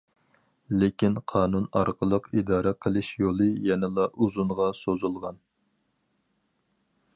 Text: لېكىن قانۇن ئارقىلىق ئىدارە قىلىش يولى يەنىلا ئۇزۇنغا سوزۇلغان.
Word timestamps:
لېكىن 0.83 1.17
قانۇن 1.31 1.67
ئارقىلىق 1.81 2.29
ئىدارە 2.39 2.73
قىلىش 2.87 3.11
يولى 3.25 3.49
يەنىلا 3.69 4.09
ئۇزۇنغا 4.15 4.69
سوزۇلغان. 4.81 5.41